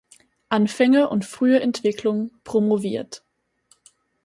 Anfänge 0.49 1.09
und 1.09 1.25
frühe 1.25 1.59
Entwicklung" 1.59 2.31
promoviert. 2.43 3.23